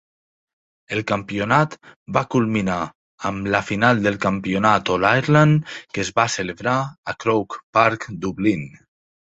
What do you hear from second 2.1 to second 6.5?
va culminar amb la final del campionat All-Ireland, que es va